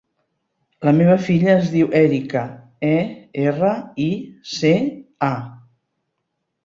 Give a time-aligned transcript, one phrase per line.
[0.87, 2.43] La meva filla es diu Erica:
[2.89, 2.95] e,
[3.43, 3.75] erra,
[4.09, 4.11] i,
[4.55, 4.73] ce,
[5.29, 5.35] a.